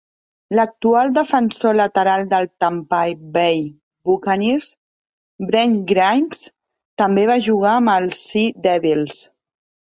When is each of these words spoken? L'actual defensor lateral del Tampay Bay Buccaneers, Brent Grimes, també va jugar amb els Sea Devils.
L'actual 0.59 1.11
defensor 1.17 1.77
lateral 1.79 2.23
del 2.31 2.47
Tampay 2.63 3.13
Bay 3.37 3.61
Buccaneers, 4.09 4.71
Brent 5.53 5.79
Grimes, 5.95 6.43
també 7.05 7.29
va 7.35 7.39
jugar 7.53 7.79
amb 7.79 7.97
els 8.01 8.27
Sea 8.33 8.61
Devils. 8.69 9.25